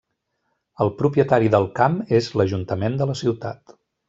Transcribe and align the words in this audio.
El 0.85 0.89
propietari 1.01 1.51
del 1.57 1.69
camp 1.81 1.99
és 2.21 2.31
l'ajuntament 2.41 2.99
de 3.03 3.09
la 3.13 3.19
ciutat. 3.25 3.79